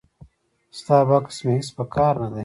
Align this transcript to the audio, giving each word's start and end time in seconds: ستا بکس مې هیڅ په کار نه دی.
ستا 0.77 0.97
بکس 1.07 1.37
مې 1.45 1.53
هیڅ 1.59 1.69
په 1.77 1.83
کار 1.95 2.13
نه 2.21 2.27
دی. 2.33 2.39